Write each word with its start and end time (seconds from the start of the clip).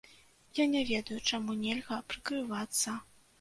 Я 0.59 0.65
не 0.71 0.79
ведаю, 0.91 1.17
чаму 1.33 1.57
нельга 1.65 2.01
прыкрывацца. 2.15 2.97